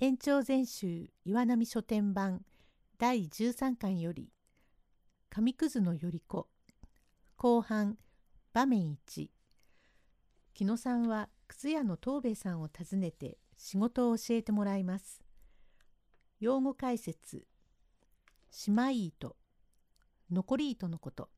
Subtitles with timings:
[0.00, 2.44] 延長全集岩波書店版
[2.98, 4.30] 第13巻より
[5.28, 6.46] 紙くずのより子
[7.36, 7.98] 後半
[8.52, 9.26] 場面1
[10.54, 15.20] 木野さんは靴屋の東兵衛さんを訪ねて仕事を教えてもらいます。
[16.38, 17.48] 用語解説。
[18.68, 19.36] 姉妹糸
[20.30, 21.28] 残り糸のこと。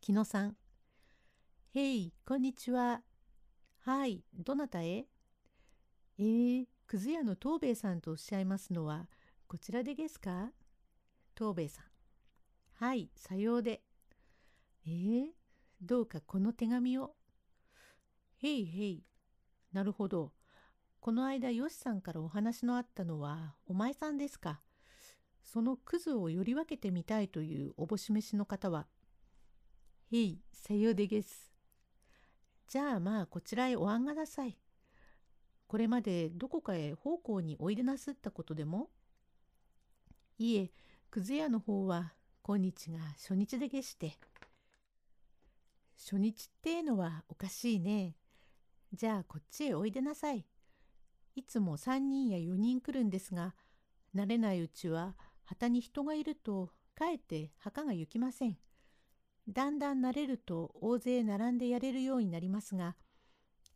[0.00, 0.56] 木野さん
[1.72, 3.00] へいこんにちは。
[3.82, 5.06] はいどなたへ
[6.18, 9.08] えー、くず屋の東兵衛さんとおっしゃいますのは
[9.48, 10.52] こちらでですか？
[11.36, 11.84] 東兵衛さん。
[12.74, 13.82] はい、さようで。
[14.86, 15.26] えー、
[15.82, 17.14] どうかこの手紙を。
[18.40, 19.02] へいへい。
[19.72, 20.32] なるほど。
[21.00, 24.60] この間よしさんからお話のあったのはお前さんですか？
[25.42, 28.86] そのクズをより分けてみたいというおぼし飯の方は。
[30.12, 31.52] へい、さようでげす。
[32.68, 34.56] じゃあまあこちらへお案がなさい。
[35.66, 38.88] これまでどこかへ奉公においでなすったことでも？
[40.38, 40.70] いえ、
[41.10, 44.16] くず屋の方は今日が初日でげして。
[45.98, 48.14] 初日ってえのはおかしいね。
[48.92, 50.44] じゃあこっちへおいでなさい。
[51.34, 53.54] いつも3人や4人来るんですが、
[54.14, 58.56] 慣れないうちは旗に人がいるとかえって墓が行きません。
[59.48, 62.94] だんだん慣れると大勢並んでやれるようになりますが、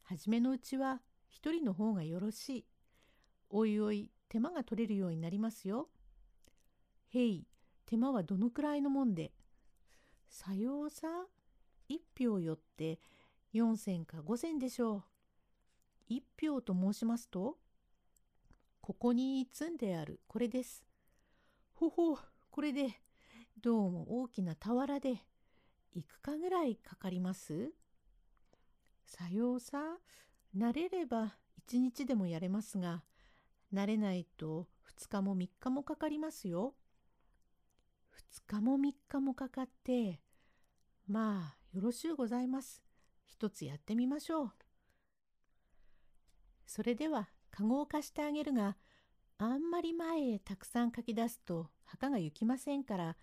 [0.05, 2.65] 初めのうちは一人の方がよろしい。
[3.49, 5.89] おいおい手間が取れるようになりますよ。
[7.09, 7.47] へい、
[7.87, 9.33] 手間はどのくらいのもんで。
[10.29, 11.09] さようさ、
[11.89, 13.01] 一票よって
[13.53, 15.05] 四銭か五銭でしょう。
[16.09, 17.59] 一票と申しますと、
[18.81, 20.85] ここに積んであるこれです。
[21.75, 22.19] ほほ、
[22.51, 23.01] これで、
[23.61, 25.25] どうも大きな俵で、
[25.93, 27.73] いくかぐらいかかります？
[29.07, 29.99] さようさ、
[30.57, 33.03] 慣れれば一日でもやれますが、
[33.73, 36.75] 慣れないと二日も三日もかかりますよ。
[38.11, 40.21] 二日も三日もかかって、
[41.07, 42.83] まあよろしゅうございます。
[43.25, 44.53] 一つやってみましょう。
[46.67, 48.77] それでは、かごを貸してあげるが、
[49.39, 53.17] あんまり前へたくさん書き出すと墓が行きませんから、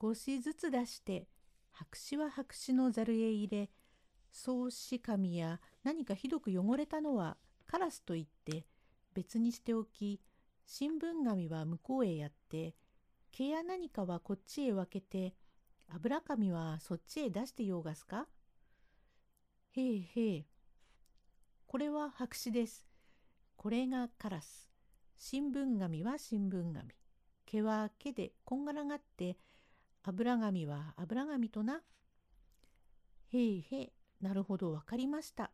[0.00, 1.28] 少しずつ出して、
[1.72, 3.70] 白紙は白紙のざるへ入れ、
[4.34, 7.36] 草子紙や何かひどく汚れたのは
[7.66, 8.66] カラスと言って
[9.14, 10.20] 別にしておき
[10.66, 12.74] 新聞紙は向こうへやって
[13.30, 15.34] 毛や何かはこっちへ分けて
[15.94, 18.26] 油紙はそっちへ出してようがすか？
[19.76, 20.44] へえへえ
[21.66, 22.86] これは白紙です。
[23.56, 24.70] これがカラス。
[25.16, 26.88] 新聞紙は新聞紙。
[27.46, 29.36] 毛は毛でこんがらがって
[30.02, 31.82] 油紙は油紙とな。
[33.32, 33.92] へえへえ
[34.24, 35.50] なるほどわかりました。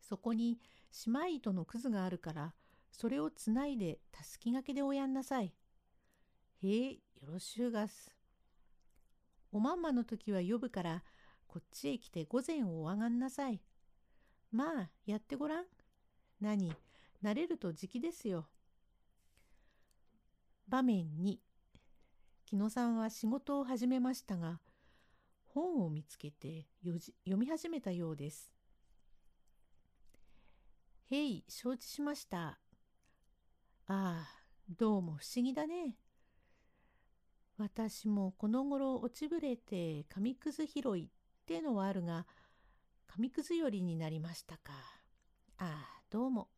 [0.00, 0.58] そこに
[1.06, 2.54] 姉妹糸のくずがあるから
[2.90, 5.52] それをつないでたすきがけでおやんなさい。
[6.62, 8.10] へえよろしゅうがす。
[9.52, 11.04] おまんまの時は呼ぶから
[11.46, 13.60] こっちへ来て午前をおあがんなさい。
[14.50, 15.66] まあやってごらん。
[16.40, 16.72] 何
[17.22, 18.46] 慣れると時期ですよ。
[20.68, 21.36] 場面2
[22.46, 24.58] 木野さんは仕事を始めましたが
[25.56, 27.00] 本を見つけて読
[27.38, 28.52] み始めたようです。
[31.10, 32.38] へい、承知しました。
[32.48, 32.58] あ
[33.88, 34.28] あ、
[34.68, 35.96] どうも不思議だね。
[37.56, 41.08] 私もこの頃落ちぶれて紙くず拾いっ
[41.46, 42.26] てのはあるが、
[43.06, 44.74] 紙くず寄りになりましたか。
[45.56, 46.48] ああ、どうも。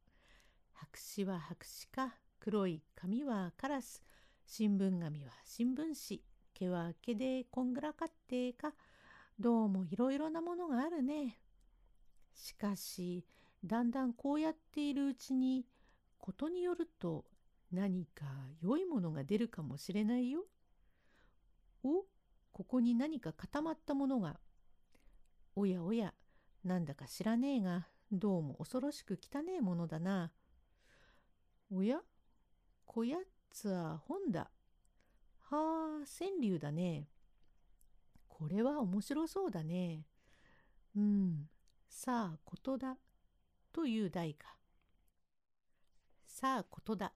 [0.72, 4.02] 白紙は白紙か、黒い紙はカラス、
[4.44, 5.76] 新聞紙は新聞
[6.08, 6.20] 紙、
[6.52, 8.72] 毛は毛でこんぐらかってか、
[9.40, 11.38] どうもいろいろなものがあるね。
[12.34, 13.24] しかし、
[13.64, 15.64] だんだんこうやっているうちに、
[16.18, 17.24] ことによると
[17.70, 18.24] 何か
[18.60, 20.44] 良いものが出るかもしれないよ。
[21.84, 22.04] お
[22.52, 24.40] ここに何か固まったものが。
[25.54, 26.14] おやおや、
[26.64, 30.32] なんだか知らねえが、どうも恐ろしく汚えものだな。
[31.70, 32.00] おや
[32.86, 33.18] こや
[33.50, 34.50] つは本だ。
[35.50, 37.08] はあ、川柳だね。
[38.38, 40.06] これは面白そうだね。
[40.96, 41.48] うん、
[41.88, 42.96] さあ、ことだ。
[43.72, 44.56] という題か。
[46.24, 47.12] さあ、ことだ。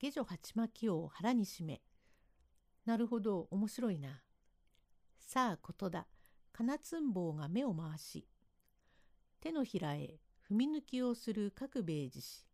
[0.00, 1.80] 下女鉢巻を腹に締め。
[2.84, 4.20] なるほど、面白いな。
[5.20, 6.08] さあ、ことだ。
[6.52, 8.26] 金つんぼうが目を回し。
[9.40, 10.18] 手のひらへ
[10.50, 12.48] 踏み抜きをする各兵衛寺氏。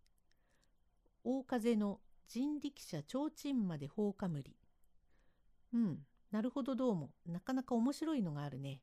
[1.24, 4.54] 大風の人力車提灯まで放かむり。
[5.72, 8.80] うん、なるほどどうも、なかなか面白いのがあるね。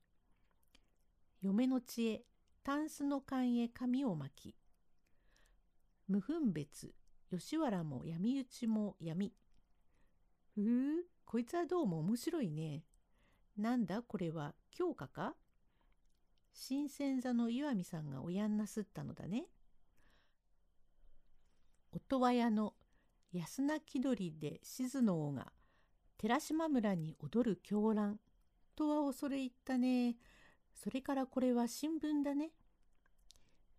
[1.41, 2.23] 嫁の知恵、
[2.63, 4.55] タンスの缶へ紙を巻き。
[6.07, 6.93] 無分別。
[7.29, 9.33] 吉原も闇討ちも闇。
[10.55, 12.85] ふうこいつはどうも面白いね。
[13.57, 14.55] なんだこれは。
[14.71, 15.35] 京香か？
[16.53, 19.47] 新鮮座の岩見さんが親んなすったのだね。
[21.91, 22.75] 音羽屋の
[23.33, 25.51] 安名気取りで静の王が。
[26.21, 28.19] 寺島村に踊る狂乱
[28.75, 30.17] とは恐れ入ったね。
[30.75, 32.51] それからこれは新聞だね。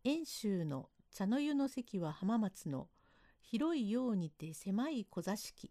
[0.02, 2.88] 遠州の茶の湯の席は浜松の
[3.42, 5.70] 広いようにて狭い小座敷。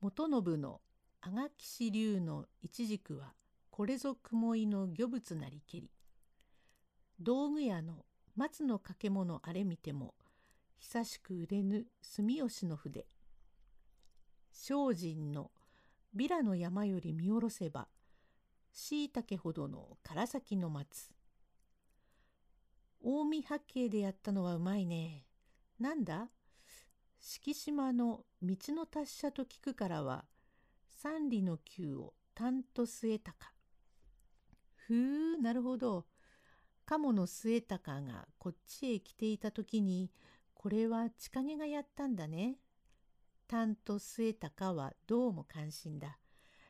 [0.00, 0.80] 元信の
[1.20, 3.34] 阿垣氏流の一軸は
[3.70, 5.92] これぞ雲井の魚物なりけり。
[7.20, 8.04] 道具屋の
[8.34, 10.12] 松の掛物あれ見ても
[10.80, 13.06] 久しく売れぬ住吉の筆。
[14.62, 15.50] 精進の
[16.12, 17.88] ビラの山より見下ろせば
[18.70, 21.14] しいたけほどの唐崎の松。
[23.02, 25.24] 近江八景でやったのはうまいね。
[25.78, 26.28] なんだ？
[27.18, 30.26] 敷島の道の達者と聞くからは
[30.86, 33.54] 三里の球をたんと据えたか。
[34.74, 36.04] ふうなるほど。
[36.84, 40.10] 鴨の末高がこっちへ来ていた時に
[40.52, 42.56] これは千景がやったんだね。
[43.50, 46.18] たんと末高はどうも関心だ。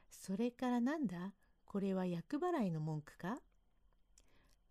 [0.08, 1.34] それからなんだ？
[1.66, 3.36] これは厄払いの文句か？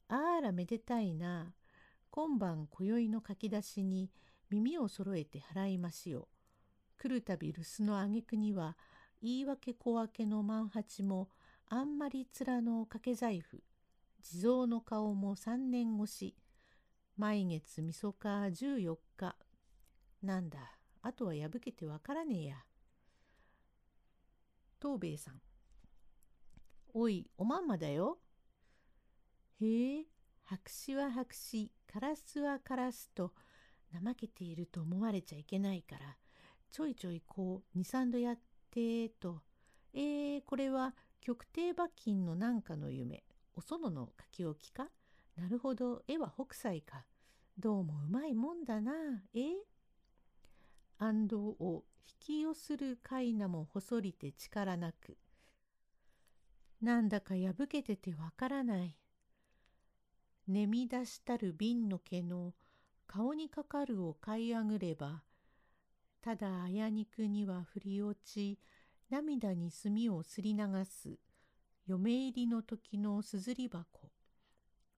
[0.07, 1.53] あらめでたいな。
[2.09, 4.09] 今晩今宵の書き出しに
[4.49, 6.29] 耳をそろえて払いましよ。
[6.97, 8.75] 来るたび留守の挙句には
[9.21, 11.29] 言い訳小分けの万八も
[11.67, 13.61] あんまり面の掛け財布
[14.23, 16.35] 地蔵の顔も三年越し
[17.17, 19.35] 毎月みそか十四日
[20.23, 20.78] なんだ？
[21.01, 22.55] あとは破けてわからねえや。
[24.81, 25.41] 東兵衛さん。
[26.93, 28.19] おいおまんまだよ。
[29.61, 30.05] へえ
[30.43, 33.33] 白紙は白紙カラスはカラスと
[33.93, 36.15] 怠けていると思われちゃいけないから
[36.71, 38.39] ちょいちょいこう23度やっ
[38.71, 39.41] てと。
[39.93, 43.23] えー、これは極低馬琴のなんかの夢。
[43.55, 44.87] お園の書き置きか？
[45.35, 47.05] なるほど絵は北斎か。
[47.57, 48.93] どうもうまいもんだな。
[49.33, 49.39] え
[51.01, 55.17] 安藤を引き寄するかいなも細りて力なく
[56.81, 58.95] なんだか破けててわからない。
[60.47, 62.53] 寝み出したる瓶の毛の
[63.07, 65.23] 顔にかかるを買いあぐれば
[66.21, 68.59] ただあや肉には降り落ち
[69.09, 71.17] 涙に墨をすり流す
[71.87, 74.11] 嫁入りの時のすずり箱。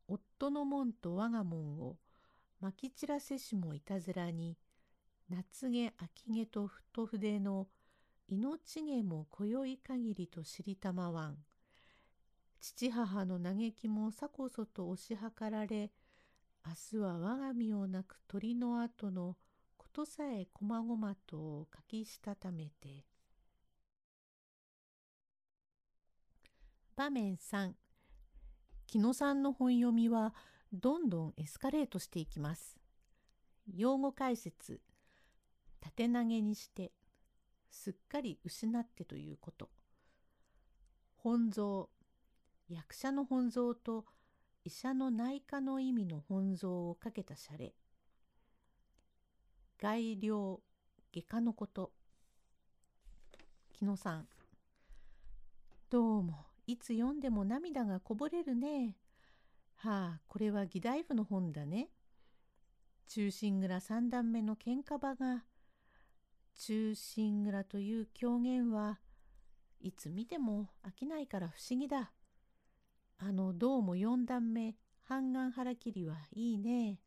[0.08, 1.98] 夫の門と我が門を
[2.60, 4.58] まき散らせしもいたずらに
[5.32, 7.70] 夏毛秋毛と太筆の
[8.28, 11.38] 命毛も今宵限りと知りたまわん。
[12.60, 15.90] 父母の嘆きもさこそと押し量られ
[16.66, 19.38] 明日は我が身を泣く鳥の後の
[19.78, 23.06] ことさえこまごまと書きしたためて。
[26.98, 27.72] 場面3
[28.86, 30.36] 木野さんの本読みは
[30.74, 32.78] どんどんエスカレートしていきます。
[33.74, 34.82] 用語解説。
[35.82, 36.94] 縦投げにして
[37.70, 39.70] すっかり失ってということ
[41.18, 41.88] 本草
[42.70, 44.06] 役者の本草と
[44.64, 47.74] 医者の内科の意味の本草をかけたシャレ
[49.82, 50.62] 概量
[51.14, 51.92] 外科のこと
[53.74, 54.28] 木野さん
[55.90, 58.96] どうもいつ読んでも涙がこぼれるね。
[59.76, 61.90] はあ、これは義大夫の本だね。
[63.08, 65.44] 中心蔵三段目の喧嘩場が、
[66.64, 69.00] 中心蔵という狂言は
[69.80, 72.12] いつ見ても飽きないから不思議だ。
[73.18, 77.00] あのどうも四段目、半眼腹切りはいいね。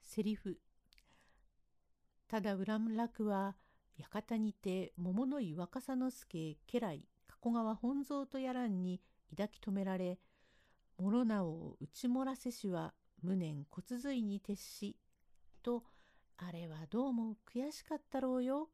[0.00, 0.58] セリフ。
[2.26, 3.56] ただ恨楽は
[3.98, 7.04] 館にて桃の井若狭之助家来
[7.40, 9.02] 小川本蔵とやらんに
[9.36, 10.18] 抱き止められ
[10.96, 14.96] 諸名を内漏らせしは無念骨髄に徹し
[15.62, 15.82] と
[16.36, 18.68] あれはどうも悔しかったろうよ。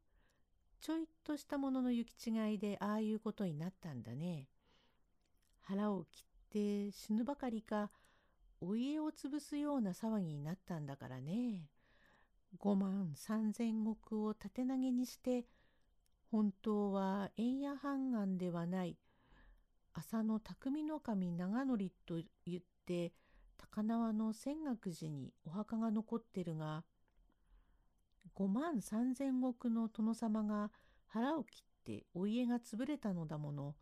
[0.79, 4.47] ちょいとしたものの行き違いでああいうことになったんだね。
[5.59, 7.91] 腹を切って死ぬばかりか
[8.59, 11.69] お家を潰すような騒ぎになったんだからね。
[12.59, 15.45] 5万3千石を縦投げにして
[16.31, 18.97] 本当は円谷半眼ではない
[19.93, 22.15] 浅野匠の神長則と
[22.45, 23.13] 言って
[23.57, 26.83] 高輪の泉岳寺にお墓が残ってるが
[28.35, 30.71] 5万三千石の殿様が
[31.07, 33.75] 腹を切ってお家が潰れたのだもの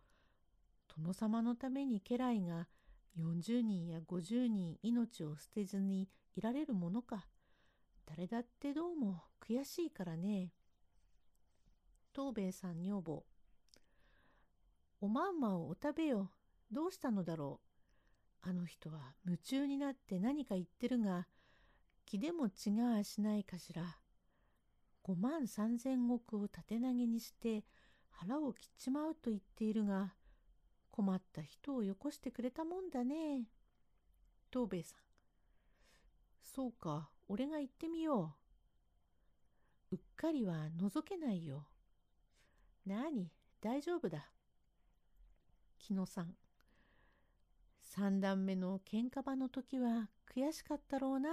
[0.98, 2.68] 殿様のために家来が
[3.18, 7.26] 40人や50人命を捨てずにいられるものか
[8.06, 10.52] 誰だってどうも悔しいからね。
[12.16, 13.24] 東兵衛さん女房。
[15.00, 16.32] おまんまをお食べよ。
[16.72, 17.60] どうしたのだろ
[18.44, 18.50] う。
[18.50, 21.28] あの人は夢中になって何か言ってるが、
[22.06, 24.00] 気でも違わしないかしら。
[25.10, 27.64] 五万三千石を縦投げにして
[28.12, 30.14] 腹を切っちまうと言っているが、
[30.92, 33.48] 困った人をよこしてくれたもんだね。
[34.54, 35.00] 東兵衛さん。
[36.44, 38.36] そうか、俺が行ってみよ
[39.90, 39.96] う。
[39.96, 41.66] うっかりは覗けないよ。
[42.86, 44.30] なに、大丈夫だ。
[45.80, 46.36] 木野さん。
[47.82, 51.30] 三段目の喧嘩場の時は悔しかったろうな。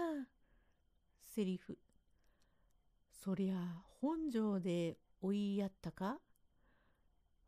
[1.23, 1.79] セリフ。
[3.27, 3.57] そりゃ
[4.01, 6.19] 本庄でお言いやったか？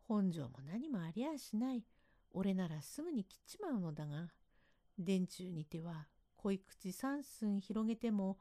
[0.09, 1.85] 本庄も何もありゃしない。
[2.31, 4.27] 俺ならすぐに切っちまうのだが、
[4.97, 8.39] 電柱にては恋口三寸広げても、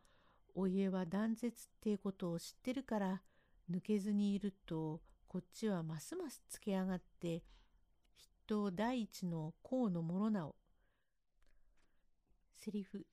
[0.57, 3.23] お家は断絶ってことを知ってるから、
[3.71, 7.45] 抜けずにいると、こっちはますますつけ上がって、
[8.17, 10.57] 筆頭第一の功のものなお。
[12.57, 13.07] セリフ。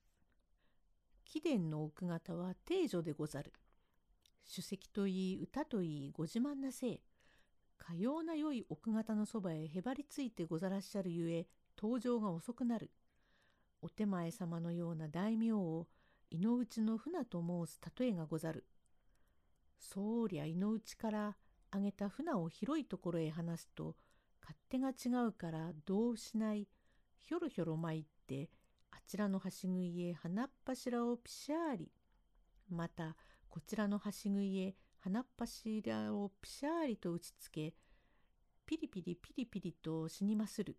[1.25, 3.53] 貴殿の奥方は定女でござる。
[4.47, 7.01] 首席といい歌といいご自慢なせい。
[7.77, 11.47] かような良い奥方のそばへへばりついてござらっしゃるゆえ
[11.77, 12.91] 登場が遅くなる。
[13.81, 15.87] お手前様のような大名を
[16.29, 18.65] 井の内の船と申す例えがござる。
[19.77, 21.35] そうりゃ井の内から
[21.73, 23.95] 上げた船を広いところへ離すと
[24.41, 26.67] 勝手が違うからどうしない
[27.21, 28.49] ひょろひょろ参って
[28.91, 31.91] あちらの橋ぐいへ花っ柱をピシャーリ
[32.69, 33.15] また
[33.55, 37.73] こちらの橋ぐいへ花っ柱をピシャーリと打ちつけ
[38.65, 40.75] ピリピリピリピリと死にまする。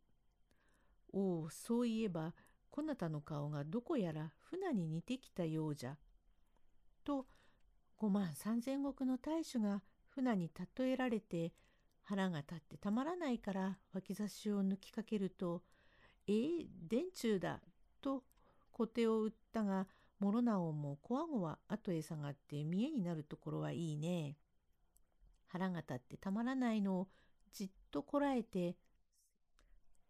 [1.11, 2.35] おおそういえば
[2.71, 5.97] こなたの顔がどこやら船に似てきたようじゃ。
[7.03, 7.25] と
[7.97, 11.55] 五万三千石の大主が船に例えられて
[12.03, 15.63] 腹が立ってたまらないから脇差しを抜きかけると
[16.29, 17.63] 「えー、電柱だ」
[18.03, 18.23] と
[18.71, 19.89] 小手を打ったが
[20.21, 24.37] 諸直もこわごわ後へ下がって見えになるところはいいね。
[25.49, 27.09] 腹が立ってたまらないのを
[27.53, 28.77] じっとこらえて、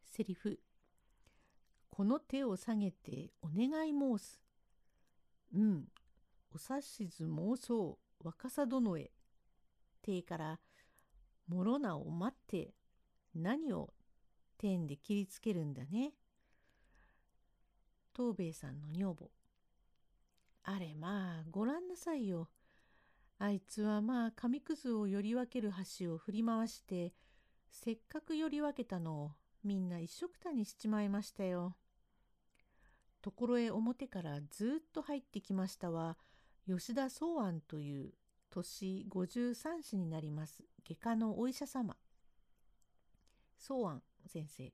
[0.05, 0.61] セリフ。
[1.91, 4.41] この手を下げてお願い申す。
[5.55, 5.85] うん、
[6.51, 9.11] お指図申そう、若さ殿へ。
[10.03, 10.61] 手から、
[11.49, 12.75] 諸直を待って、
[13.35, 13.93] 何を
[14.59, 16.13] 天で切りつけるんだね。
[18.17, 19.31] 東兵衛さんの女房。
[20.69, 22.49] あれまあごらんなさいよ。
[23.39, 27.13] あいつはまあ紙くずをより分ける箸を振り回して
[27.71, 29.31] せっかくより分けたのを
[29.63, 31.77] みんな一緒くたにしちまいましたよ。
[33.23, 36.17] ところへ表からずっと入ってきましたは
[36.67, 38.15] 吉田宗安という
[38.51, 41.97] 年53歳になります外科のお医者様。
[43.57, 44.73] 宗安先生。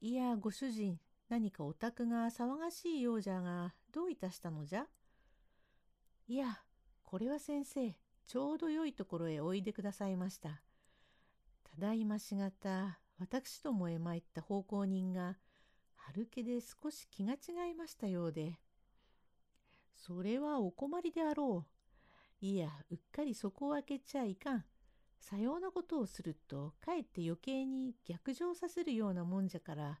[0.00, 4.86] いやご主人何かお宅が騒がしいようじゃが、どういたしたのじゃ？
[6.26, 6.58] いや、
[7.04, 7.94] これは先生、
[8.26, 10.62] ちょうど良いところへおいでくださいました。
[11.62, 15.36] ただいましがた、私どもへ参った奉公人が、
[15.94, 18.58] 春気で少し気が違いましたようで。
[19.94, 21.64] それはお困りであろ
[22.42, 22.44] う。
[22.44, 24.64] いや、うっかり底を開けちゃいかん。
[25.20, 30.00] さようなことをすると、かえって余計に逆上させるようなもんじゃから、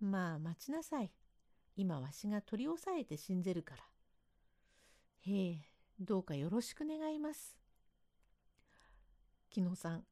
[0.00, 1.12] まあ待ちなさい。
[1.78, 3.84] 今わしが取り押さえて死んぜるから。
[5.20, 5.58] へえ、
[6.00, 7.56] どうかよろしく願います。
[9.48, 10.04] 木野さん。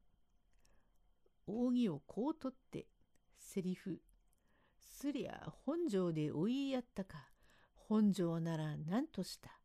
[1.45, 2.87] 扇をこう取って、
[3.37, 3.99] セリフ。
[4.79, 7.27] すりゃ本庄でお言いやったか。
[7.75, 9.59] 本庄なら何とした。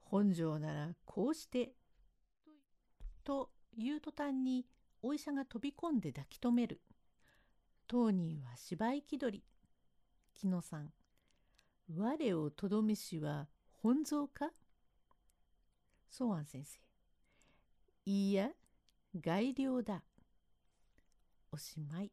[0.00, 1.76] 本庄ならこうして。
[3.22, 4.66] という途端に
[5.02, 6.80] お医者が飛び込んで抱き留める。
[7.86, 9.44] 当人は芝居気取り。
[10.34, 10.92] 木野さん。
[11.88, 13.48] 我をとどめしは
[13.82, 14.50] 本蔵か？
[16.08, 16.80] 宗安先生。
[18.06, 18.50] いいや、
[19.14, 20.02] 外領だ。
[21.52, 22.10] おしまい。